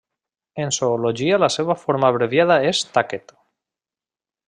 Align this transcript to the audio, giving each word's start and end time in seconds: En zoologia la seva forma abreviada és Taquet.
En 0.63 0.71
zoologia 0.77 1.39
la 1.43 1.49
seva 1.57 1.77
forma 1.83 2.11
abreviada 2.15 2.59
és 2.73 2.83
Taquet. 2.97 3.39